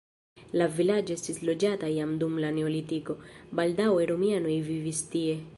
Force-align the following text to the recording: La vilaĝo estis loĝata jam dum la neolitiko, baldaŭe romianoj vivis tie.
La 0.61 0.67
vilaĝo 0.77 1.17
estis 1.19 1.41
loĝata 1.49 1.91
jam 1.97 2.15
dum 2.25 2.41
la 2.45 2.51
neolitiko, 2.57 3.19
baldaŭe 3.61 4.11
romianoj 4.15 4.61
vivis 4.73 5.09
tie. 5.15 5.43